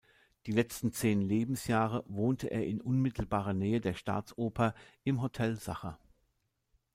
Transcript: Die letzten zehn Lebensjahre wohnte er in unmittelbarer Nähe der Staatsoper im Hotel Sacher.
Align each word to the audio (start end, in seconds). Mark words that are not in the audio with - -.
Die 0.47 0.51
letzten 0.51 0.91
zehn 0.91 1.21
Lebensjahre 1.21 2.03
wohnte 2.07 2.47
er 2.49 2.65
in 2.65 2.81
unmittelbarer 2.81 3.53
Nähe 3.53 3.81
der 3.81 3.93
Staatsoper 3.93 4.73
im 5.03 5.21
Hotel 5.21 5.57
Sacher. 5.57 5.99